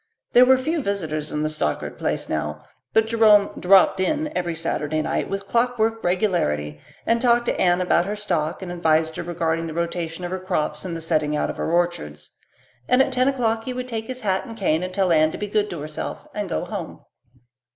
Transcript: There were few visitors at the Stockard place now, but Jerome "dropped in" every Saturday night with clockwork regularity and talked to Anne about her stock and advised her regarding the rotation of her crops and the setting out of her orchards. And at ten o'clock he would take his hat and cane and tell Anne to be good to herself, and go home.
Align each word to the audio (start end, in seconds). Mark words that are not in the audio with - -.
There 0.33 0.45
were 0.45 0.57
few 0.57 0.81
visitors 0.81 1.31
at 1.31 1.43
the 1.43 1.47
Stockard 1.47 1.99
place 1.99 2.27
now, 2.27 2.65
but 2.91 3.05
Jerome 3.05 3.51
"dropped 3.59 3.99
in" 3.99 4.35
every 4.35 4.55
Saturday 4.55 4.99
night 5.03 5.29
with 5.29 5.45
clockwork 5.45 6.03
regularity 6.03 6.81
and 7.05 7.21
talked 7.21 7.45
to 7.45 7.61
Anne 7.61 7.81
about 7.81 8.07
her 8.07 8.15
stock 8.15 8.63
and 8.63 8.71
advised 8.71 9.15
her 9.17 9.21
regarding 9.21 9.67
the 9.67 9.75
rotation 9.75 10.25
of 10.25 10.31
her 10.31 10.39
crops 10.39 10.83
and 10.85 10.97
the 10.97 11.01
setting 11.01 11.35
out 11.35 11.51
of 11.51 11.57
her 11.57 11.71
orchards. 11.71 12.35
And 12.87 12.99
at 12.99 13.11
ten 13.13 13.27
o'clock 13.27 13.65
he 13.65 13.73
would 13.73 13.87
take 13.87 14.07
his 14.07 14.21
hat 14.21 14.43
and 14.43 14.57
cane 14.57 14.81
and 14.81 14.91
tell 14.91 15.11
Anne 15.11 15.29
to 15.33 15.37
be 15.37 15.45
good 15.45 15.69
to 15.69 15.81
herself, 15.81 16.25
and 16.33 16.49
go 16.49 16.65
home. 16.65 17.01